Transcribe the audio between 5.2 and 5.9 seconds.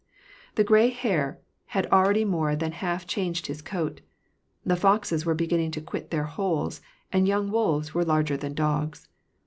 were beginning to